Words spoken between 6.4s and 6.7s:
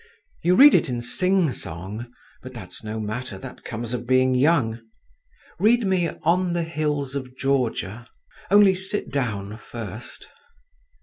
the